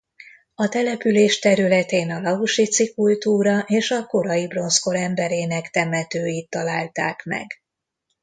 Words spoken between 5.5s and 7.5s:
temetőit találták meg.